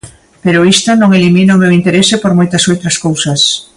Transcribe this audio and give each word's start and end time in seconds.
Pero 0.43 0.67
isto 0.75 0.89
non 0.95 1.15
elimina 1.17 1.57
o 1.57 1.61
meu 1.61 1.71
interese 1.79 2.15
por 2.21 2.31
moitas 2.39 2.63
outras 2.71 2.95
cousas. 3.05 3.41